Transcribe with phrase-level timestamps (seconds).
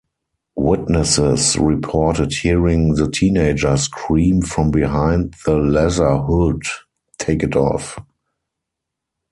[0.55, 6.63] Witnesses reported hearing the teenager scream from behind the leather hood,
[7.19, 7.99] Take it off!